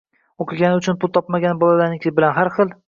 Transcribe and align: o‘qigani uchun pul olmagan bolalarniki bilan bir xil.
o‘qigani 0.45 0.79
uchun 0.83 0.99
pul 1.05 1.21
olmagan 1.23 1.63
bolalarniki 1.65 2.19
bilan 2.19 2.39
bir 2.43 2.55
xil. 2.59 2.79